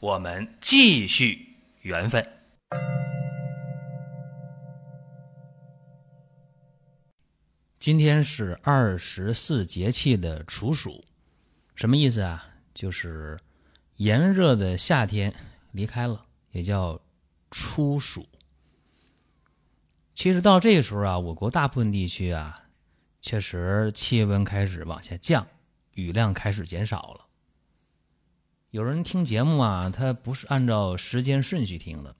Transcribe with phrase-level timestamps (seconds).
[0.00, 2.24] 我们继续缘分。
[7.80, 11.04] 今天是二十四节气的处暑，
[11.74, 12.48] 什么意思啊？
[12.72, 13.40] 就是
[13.96, 15.34] 炎热的夏天
[15.72, 17.00] 离开了，也叫
[17.50, 18.28] 初暑。
[20.14, 22.66] 其实到这个时候啊，我国大部分地区啊，
[23.20, 25.44] 确实气温开始往下降，
[25.94, 27.27] 雨量开始减少了。
[28.70, 32.14] 有人听节目啊，他不是按照时间顺序听的，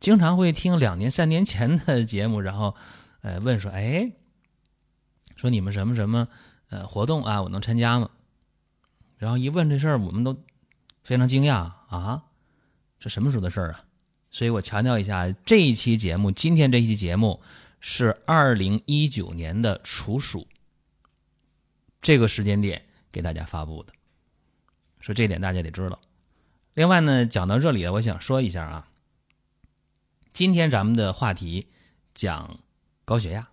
[0.00, 2.74] 经常会听两年、三年前的节目，然后，
[3.20, 4.10] 呃，问说：“哎，
[5.36, 6.26] 说你们什么什么
[6.70, 8.10] 呃活动啊，我能参加吗？”
[9.18, 10.42] 然后一问这事儿，我们都
[11.02, 12.24] 非常惊讶啊，
[12.98, 13.84] 这什么时候的事儿啊？
[14.30, 17.42] 所以我强调一下，这一期节目，今天这一期节目
[17.80, 20.48] 是二零一九年的处暑
[22.00, 23.92] 这个时间点给大家发布的。
[25.06, 26.00] 说这点大家得知道。
[26.74, 28.88] 另外呢，讲到这里，我想说一下啊，
[30.32, 31.68] 今天咱们的话题
[32.12, 32.58] 讲
[33.04, 33.46] 高血压。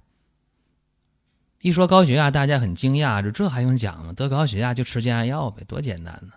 [1.60, 4.14] 一说高血压，大家很惊讶，就这还用讲吗？
[4.14, 6.34] 得高血压就吃降压药呗，多简单呢！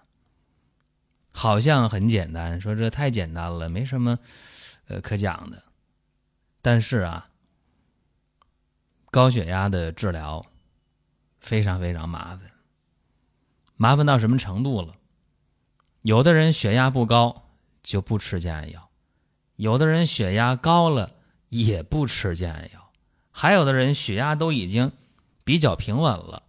[1.33, 4.19] 好像很简单，说这太简单了，没什么
[4.89, 5.63] 呃可讲的。
[6.61, 7.31] 但是啊，
[9.11, 10.45] 高血压的治疗
[11.41, 12.43] 非常非常麻烦，
[13.77, 14.95] 麻烦到什么程度了？
[16.07, 17.51] 有的人血压不高
[17.83, 18.91] 就不吃降压药，
[19.57, 21.17] 有的人血压高了
[21.49, 22.93] 也不吃降压药，
[23.33, 24.93] 还有的人血压都已经
[25.43, 26.45] 比较平稳了，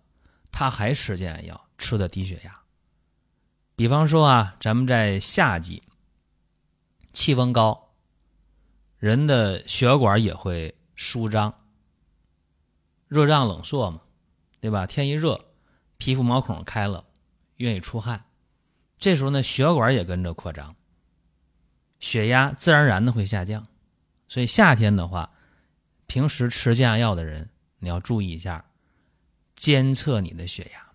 [0.51, 2.55] 他还吃降压药，吃的低血压。
[3.75, 5.81] 比方说啊，咱们在夏季，
[7.11, 7.95] 气温高，
[8.99, 11.51] 人的血管也会舒张，
[13.07, 14.01] 热胀冷缩嘛，
[14.59, 14.85] 对吧？
[14.85, 15.45] 天一热，
[15.97, 17.05] 皮肤毛孔开了，
[17.55, 18.23] 愿意出汗。
[18.99, 20.75] 这时候呢，血管也跟着扩张，
[21.99, 23.67] 血压自然而然的会下降。
[24.27, 25.31] 所以夏天的话，
[26.07, 27.49] 平时吃降压药的人，
[27.79, 28.65] 你要注意一下，
[29.55, 30.87] 监测你的血压。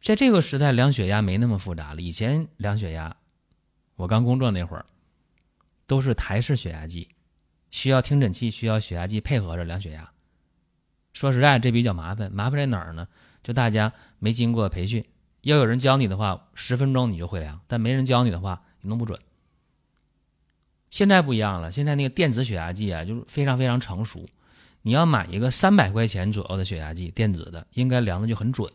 [0.00, 2.00] 在这个时代，量血压没那么复杂了。
[2.00, 3.16] 以前量血压，
[3.96, 4.84] 我刚工作那会儿，
[5.86, 7.08] 都是台式血压计，
[7.70, 10.10] 需要听诊器，需要血压计配合着量血压。
[11.12, 12.32] 说实在，这比较麻烦。
[12.32, 13.06] 麻烦在哪儿呢？
[13.42, 15.04] 就大家没经过培训。
[15.48, 19.18] 要有人教你的话，十分钟你就会量；但没人教你的话，你弄不准。
[20.90, 24.28] 现在不一样了，现在那个电子血压计啊，就是非常非常成熟。
[24.82, 28.70] 你要买一个三百块钱左右的血压计，电子的，应该量的就很准。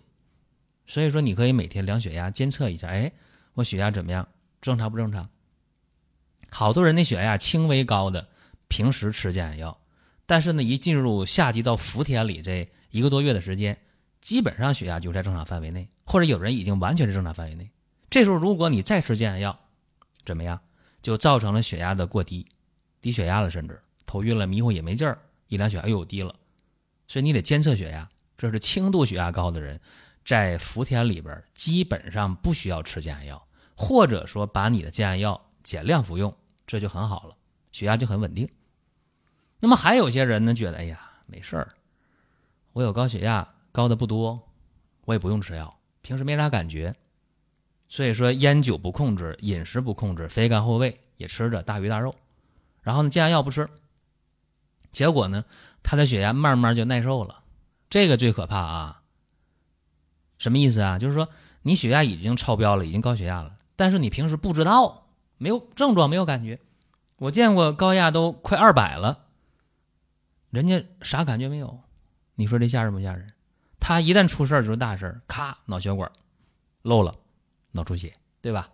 [0.88, 3.12] 所以说，你可以每天量血压，监测一下，哎，
[3.54, 4.28] 我血压怎么样？
[4.60, 5.30] 正常不正常？
[6.50, 8.28] 好多人的血压轻微高的，
[8.68, 9.80] 平时吃降压药，
[10.26, 13.78] 但是呢，一进入夏季到伏天里这一个多月的时间。
[14.24, 17.70] 基本上血压就在正常范围内，或者有人已经完全是正常范围内。
[18.10, 19.60] 这时候如果你再吃降压药，
[20.26, 20.60] 怎么样？
[21.02, 22.48] 就造成了血压的过低，
[23.02, 26.34] 低血压了，甚至头晕了、迷糊也没劲儿，一量血压又低了。
[27.10, 28.10] 所以你得监测血压。
[28.38, 29.80] 这是轻度血压高的人，
[30.24, 36.34] 在伏天里边基本上不需要吃降压药，或者说把你的降压药减量服用，
[36.66, 37.36] 这就很好了，
[37.74, 38.48] 血压就很稳定。
[39.60, 41.74] 那么还有些人呢，觉得哎呀没事儿，
[42.72, 43.53] 我有高血压。
[43.74, 44.40] 高的不多，
[45.04, 46.96] 我也不用吃药，平时没啥感觉，
[47.90, 52.16] 所以说烟酒不控制，饮食不控制，肥甘厚味也吃着大鱼大肉，
[52.82, 53.68] 然后呢降压药不吃，
[54.92, 55.44] 结果呢
[55.82, 57.44] 他的血压慢慢就耐受了，
[57.90, 59.02] 这个最可怕啊！
[60.38, 61.00] 什么意思啊？
[61.00, 61.28] 就是说
[61.64, 65.08] 你血压已经超标了，已经高血压了，但是你平时不知道，
[65.40, 66.60] 没有症状，没有感觉。
[67.18, 69.26] 我见过高压都快二百了，
[70.52, 71.80] 人家啥感觉没有？
[72.36, 73.33] 你说这吓人不吓人？
[73.86, 76.10] 他一旦出事儿就是大事儿，咔，脑血管
[76.84, 77.14] 漏了，
[77.74, 78.72] 脑出血，对吧？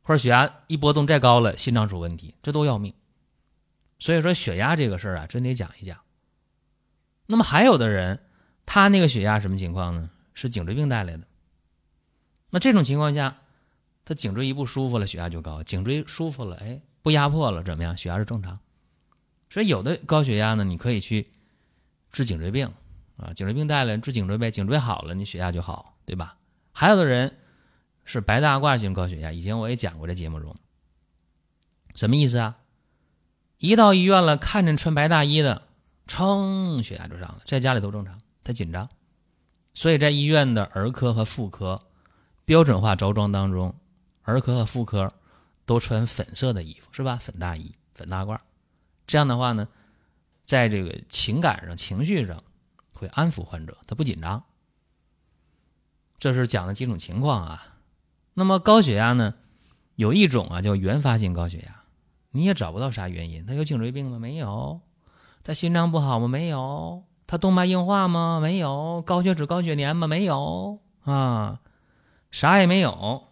[0.00, 2.94] 或者血压一波动再高了，心脏出问题，这都要命。
[3.98, 5.98] 所以说血压这个事儿啊，真得讲一讲。
[7.26, 8.18] 那么还有的人，
[8.64, 10.08] 他那个血压什么情况呢？
[10.32, 11.24] 是颈椎病带来的。
[12.48, 13.42] 那这种情况下，
[14.06, 17.94] 他颈椎一不舒服了，血压就高；颈椎舒服了，哎，不压迫了，怎么样？
[17.94, 18.58] 血压是正常。
[19.50, 21.28] 所以有的高血压呢，你可以去
[22.10, 22.72] 治颈椎病。
[23.20, 26.36] 啊，颈椎病带来治颈椎呗，颈椎好了，你血压就好，对吧？
[26.72, 27.36] 还有的人
[28.04, 30.54] 是白大褂型高血压，以前我也讲过，在节目中，
[31.94, 32.56] 什么意思啊？
[33.58, 35.62] 一到医院了，看见穿白大衣的，
[36.06, 37.42] 噌，血压就上了。
[37.44, 38.88] 在家里都正常，他紧张。
[39.74, 41.80] 所以在医院的儿科和妇科
[42.44, 43.74] 标准化着装当中，
[44.22, 45.12] 儿科和妇科
[45.66, 47.16] 都穿粉色的衣服，是吧？
[47.16, 48.38] 粉大衣、粉大褂。
[49.06, 49.68] 这样的话呢，
[50.46, 52.42] 在这个情感上、情绪上
[53.00, 54.44] 会安抚患者，他不紧张。
[56.18, 57.78] 这是讲的几种情况啊。
[58.34, 59.34] 那么高血压呢，
[59.94, 61.82] 有一种啊叫原发性高血压，
[62.30, 63.46] 你也找不到啥原因。
[63.46, 64.18] 他有颈椎病吗？
[64.18, 64.82] 没有。
[65.42, 66.28] 他心脏不好吗？
[66.28, 67.04] 没有。
[67.26, 68.38] 他动脉硬化吗？
[68.42, 69.02] 没有。
[69.06, 70.06] 高血脂、高血粘吗？
[70.06, 71.60] 没有啊，
[72.30, 73.26] 啥也没有。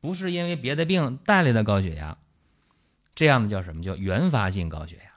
[0.00, 2.18] 不是因为别的病带来的高血压，
[3.14, 5.10] 这样的叫什么叫原发性高血压？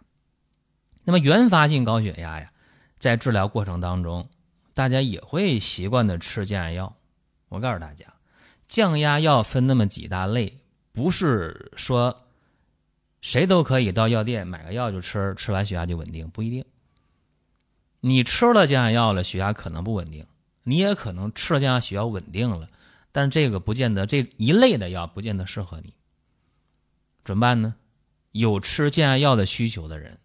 [1.04, 2.54] 那么原发性高血压呀，
[3.00, 4.30] 在治疗过程当中，
[4.74, 6.96] 大家也会习惯的吃降压药。
[7.50, 8.06] 我告诉大家，
[8.68, 10.60] 降压药分那么几大类，
[10.92, 12.28] 不是说
[13.22, 16.66] 谁都可以到药店买个药就吃，吃完血压就稳定，不一定。
[18.02, 20.26] 你吃了降压药了，血压可能不稳定；
[20.64, 22.68] 你也可能吃了降压血压稳定了，
[23.12, 25.94] 但这个不见得这一类的药不见得适合你。
[27.26, 27.76] 怎么办呢？
[28.34, 30.20] 有吃降压药的需求的人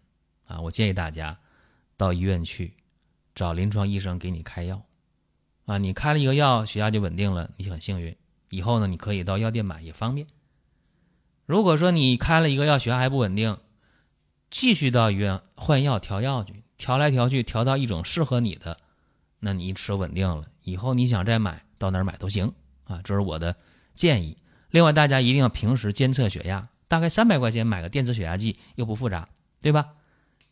[0.45, 1.39] 啊，我建议大家
[2.03, 2.73] 到医院去
[3.33, 4.83] 找临床医生给你开药
[5.65, 5.77] 啊。
[5.77, 8.13] 你开了一个药，血压就稳定了，你很幸运。
[8.49, 10.27] 以后呢，你可以到药店买也方便。
[11.45, 13.57] 如果说你开了一个药，血压还不稳定，
[14.51, 16.63] 继续到医院换药调药去。
[16.75, 18.77] 调来调去，调到一种适合你的，
[19.39, 22.51] 那你吃稳定了，以后你想再买到哪儿买都行
[22.83, 23.55] 啊，这是我的
[23.95, 24.35] 建议。
[24.71, 29.29] 另外，大家一定要平时监测血压，大概三百块钱买个电子血压计又不复杂，
[29.61, 29.87] 对吧？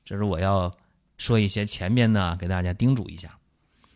[0.06, 0.74] 这是我要
[1.22, 3.38] 说一些前面呢，给大家叮嘱一下。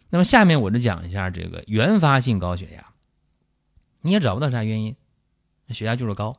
[0.10, 2.94] 那么下面我就讲一下这个原发性高血压，
[4.01, 4.95] 你也找不到啥原因，
[5.69, 6.38] 血压就是高。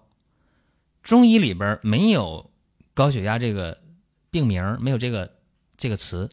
[1.03, 2.53] 中医里边没有
[2.95, 3.83] 高血压这个
[4.31, 5.35] 病名，没有这个。
[5.79, 6.31] 这个词，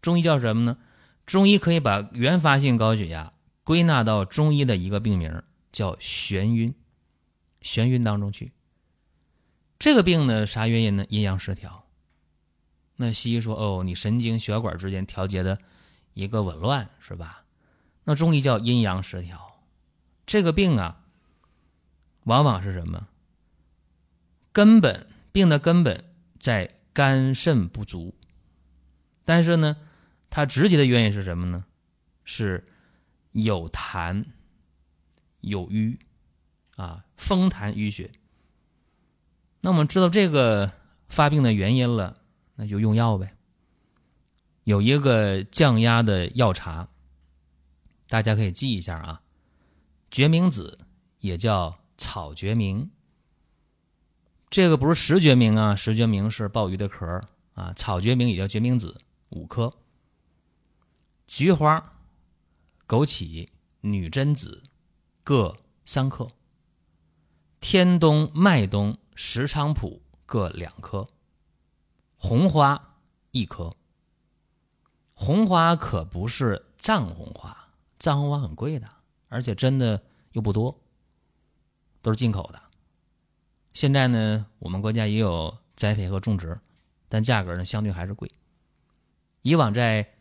[0.00, 0.78] 中医叫什么呢？
[1.26, 6.74] 中医可以把原发性高血压归纳到中医的一个病名，叫眩晕，
[7.60, 8.52] 眩晕当中去。
[9.78, 11.04] 这个病呢，啥原因呢？
[11.10, 11.87] 阴阳失调。
[13.00, 15.58] 那西医说，哦，你神经血管之间调节的
[16.14, 17.44] 一个紊乱，是吧？
[18.02, 19.62] 那中医叫阴阳失调。
[20.26, 21.04] 这个病啊，
[22.24, 23.06] 往往是什么？
[24.52, 26.04] 根本病的根本
[26.40, 28.16] 在肝肾不足。
[29.24, 29.76] 但是呢，
[30.28, 31.66] 它直接的原因是什么呢？
[32.24, 32.66] 是
[33.30, 34.24] 有痰、
[35.40, 35.98] 有瘀
[36.74, 38.10] 啊，风痰淤血。
[39.60, 40.72] 那我们知道这个
[41.08, 42.16] 发病的原因了，
[42.60, 43.36] 那就用药呗。
[44.64, 46.88] 有一个降压的药茶，
[48.08, 49.22] 大家可以记一下啊。
[50.10, 50.80] 决明子
[51.20, 52.90] 也叫草决明，
[54.50, 57.20] 这个不是石决明啊，石决明是鲍鱼的壳
[57.54, 59.00] 啊，草决明也叫决明子。
[59.30, 59.72] 五颗，
[61.26, 61.92] 菊花、
[62.88, 63.48] 枸杞、
[63.82, 64.64] 女贞子
[65.22, 66.26] 各三克，
[67.60, 71.06] 天冬、麦冬、石菖蒲各两颗，
[72.18, 72.96] 红花
[73.30, 73.74] 一颗。
[75.14, 78.88] 红花可不是藏红花，藏红花很贵的，
[79.28, 80.00] 而且真的
[80.32, 80.78] 又不多，
[82.02, 82.62] 都是进口的。
[83.72, 86.60] 现在呢，我们国家也有栽培和种植，
[87.08, 88.30] 但价格呢相对还是贵。
[89.42, 90.14] 以往在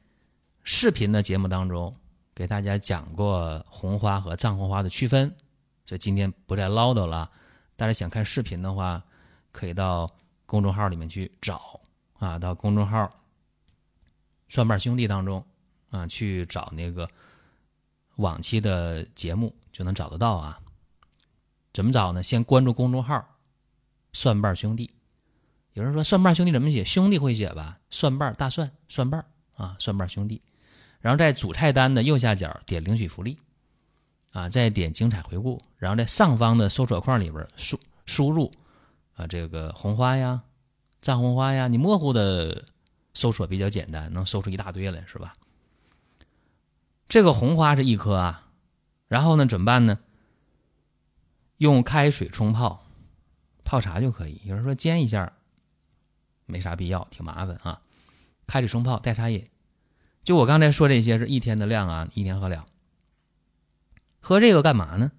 [0.63, 1.96] 视频的节目当中
[2.34, 5.36] 给大家讲过红花和藏红花的区分，
[5.86, 7.30] 所以今天不再唠叨了。
[7.75, 9.04] 大家想看视频的话，
[9.51, 10.10] 可以到
[10.46, 11.80] 公众号里面去找
[12.19, 13.12] 啊，到公众号
[14.50, 15.45] “蒜瓣兄弟”当中
[15.89, 17.07] 啊去找那个
[18.15, 20.59] 往期的节目就能找得到啊。
[21.74, 22.24] 怎么找呢？
[22.24, 23.24] 先关注公众号
[24.13, 24.89] “蒜瓣兄弟”。
[25.74, 26.83] 有人说“蒜瓣兄弟”怎么写？
[26.83, 27.79] 兄弟会写吧？
[27.91, 29.24] 蒜瓣大蒜，蒜瓣
[29.55, 30.41] 啊，蒜瓣兄弟。
[31.00, 33.38] 然后在主菜单的右下角点领取福利，
[34.31, 35.62] 啊，再点精彩回顾。
[35.77, 38.51] 然后在上方的搜索框里边输输入
[39.13, 40.41] 啊，这个红花呀，
[41.01, 42.66] 藏红花呀，你模糊的
[43.13, 45.36] 搜索比较简单，能搜出一大堆来，是吧？
[47.08, 48.50] 这个红花是一颗啊，
[49.08, 50.00] 然后呢怎么办呢？
[51.58, 52.86] 用开水冲泡，
[53.63, 54.42] 泡茶就可以。
[54.46, 55.34] 有人说煎一下。
[56.50, 57.82] 没啥必要，挺麻烦啊！
[58.48, 59.46] 开水冲泡，代茶饮。
[60.24, 62.66] 就我刚才说这些，是一天的量啊，一天喝两。
[64.22, 65.12] 喝这个干嘛呢？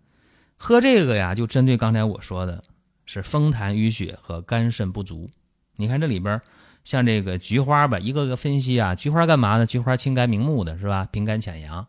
[0.57, 2.65] 喝这个呀，就针对刚才我说的，
[3.05, 5.29] 是风痰淤血和肝肾不足。
[5.81, 6.41] 你看这里边，
[6.83, 8.97] 像这个菊花吧，一个个分析啊。
[8.97, 9.65] 菊花干嘛呢？
[9.65, 11.09] 菊花清肝明目的是吧？
[11.13, 11.87] 平肝潜阳，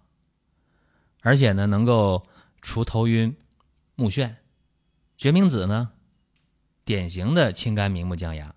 [1.21, 2.27] 而且呢，能够
[2.61, 3.35] 除头晕
[3.95, 4.35] 目眩。
[5.17, 5.89] 决明子呢？
[6.85, 8.53] 典型的清肝明目降压。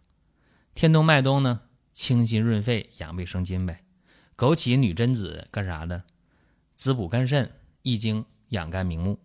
[0.75, 1.63] 天冬麦冬呢，
[1.93, 3.81] 清心润肺、养胃生津呗。
[4.37, 6.03] 枸杞、女贞子干啥的？
[6.77, 9.19] 滋补肝肾、益精、养肝明目，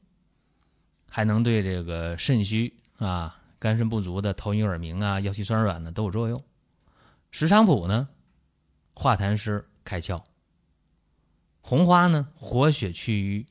[1.10, 6.44] 还能对这个肾虚啊、肝肾不足的头晕耳鸣啊、腰膝酸软呢都有作用。
[7.32, 8.10] 石菖蒲呢，
[8.94, 10.24] 化痰湿、开窍。
[11.62, 13.46] 红花呢，活血祛瘀，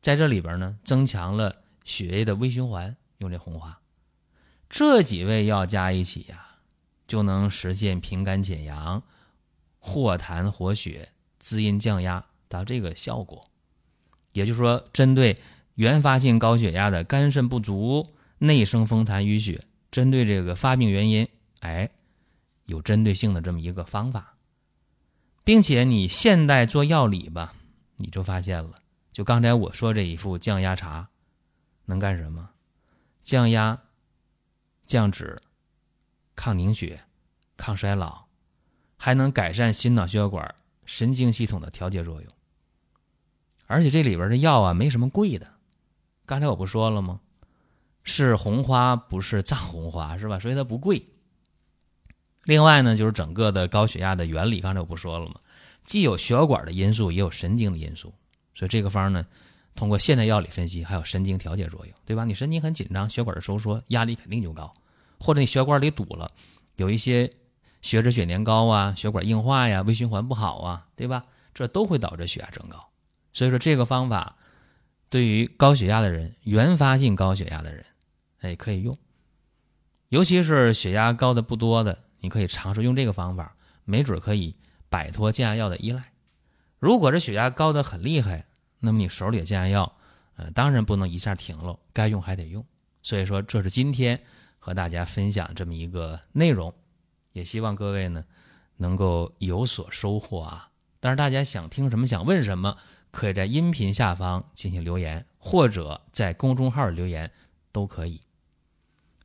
[0.00, 2.96] 在这里边呢，增强了血液的微循环。
[3.18, 3.80] 用这红花，
[4.68, 6.56] 这几味药加一起呀，
[7.06, 9.04] 就能实现平肝减阳、
[9.78, 13.48] 活痰活血、滋阴降压，达到这个效果。
[14.32, 15.40] 也就是说，针对
[15.76, 21.28] 原发性高血压的肝肾不足、内生风痰淤血，针对这个发病原因，
[21.60, 21.88] 哎，
[22.64, 24.34] 有针对性的这么一个方法。
[25.44, 27.54] 并且你现代做药理吧，
[27.98, 28.74] 你就发现了，
[29.12, 31.08] 就刚才我说这一副降压茶，
[31.84, 32.50] 能干什么？
[33.22, 33.80] 降压、
[34.84, 35.40] 降脂、
[36.34, 37.04] 抗凝血、
[37.56, 38.24] 抗衰老，
[38.96, 40.52] 还能改善心脑血管、
[40.84, 42.28] 神经系统的调节作用。
[43.68, 45.54] 而且这里边的药啊，没什么贵的。
[46.26, 47.20] 刚才我不说了吗？
[48.04, 50.38] 是红花，不是藏红花，是吧？
[50.38, 51.02] 所以它不贵。
[52.44, 55.34] 另外呢，就是整个的高血压的原理，刚才我不说了吗？
[55.84, 58.12] 既有血管的因素，也有神经的因素，
[58.54, 59.24] 所以这个方呢，
[59.74, 62.24] 通过现代药理分析，还有神经调节作用，对吧？
[62.24, 64.72] 你神经很紧张，血管的收缩，压力肯定就高；
[65.18, 66.30] 或者你血管里堵了，
[66.76, 67.32] 有一些
[67.80, 71.24] 血脂、血粘高啊，血管硬化呀，微循环不好啊，对吧？
[71.54, 72.88] 这都会导致血压增高。
[73.32, 74.36] 所以说，这个方法
[75.08, 77.84] 对于高血压的人，原发性高血压的人，
[78.42, 78.96] 哎，可以用，
[80.10, 82.04] 尤其是血压高的不多的。
[82.20, 83.52] 你可以尝试用这个方法，
[83.84, 84.54] 没准可以
[84.88, 86.12] 摆脱降压药的依赖。
[86.78, 88.46] 如果这血压高的很厉害，
[88.78, 89.96] 那么你手里的降压药，
[90.36, 92.64] 呃，当然不能一下停了，该用还得用。
[93.02, 94.22] 所以说，这是今天
[94.60, 96.72] 和大家分享这么一个内容，
[97.32, 98.24] 也希望各位呢
[98.76, 100.70] 能够有所收获啊。
[101.00, 102.76] 但是大家想听什么，想问什么，
[103.10, 107.28] 可以在音频下方进行留言，或者在公众号留言
[107.72, 108.20] 都可以。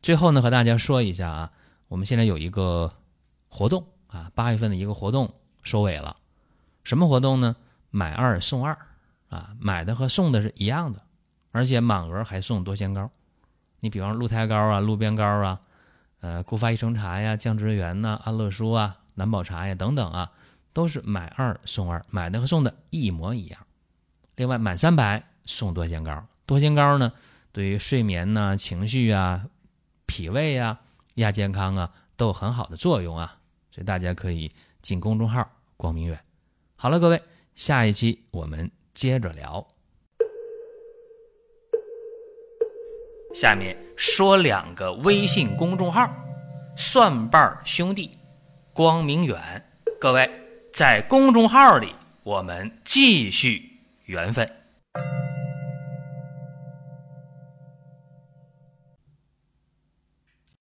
[0.01, 1.51] 最后呢，和大家说一下啊。
[1.87, 2.91] 我们现在有一个
[3.47, 6.15] 活动啊，八月份的一个活动收尾了。
[6.83, 7.55] 什么活动呢？
[7.89, 8.77] 买二送二
[9.29, 11.01] 啊，买的和送的是一样的，
[11.51, 13.09] 而且满额还送多仙膏。
[13.79, 15.61] 你比方说鹿胎膏啊、鹿鞭膏啊、
[16.19, 20.31] 呃固发益生茶呀、降脂元呐、安乐舒啊、蓝宝茶呀等等啊，
[20.73, 23.59] 都是买二送二，买的和送的一模一样。
[24.35, 27.13] 另外满三百送多仙膏，多仙膏呢，
[27.51, 29.45] 对于睡眠呐、情绪啊、
[30.07, 30.79] 脾胃呀。
[31.15, 33.39] 亚健康啊，都有很好的作用啊，
[33.71, 34.51] 所以大家可以
[34.83, 36.19] 进公众号“光明远”。
[36.77, 37.19] 好了，各位，
[37.55, 39.67] 下一期我们接着聊。
[43.33, 46.07] 下面说两个微信公众号：
[46.75, 48.15] 蒜瓣兄弟、
[48.73, 49.63] 光明远。
[49.99, 50.29] 各位
[50.71, 54.47] 在公众号里，我们继续缘分。